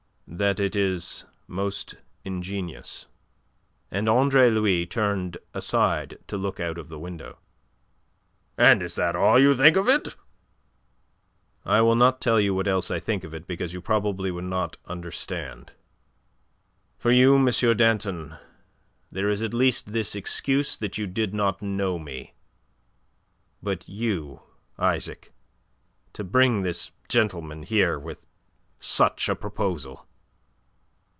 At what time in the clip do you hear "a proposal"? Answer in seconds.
29.27-30.07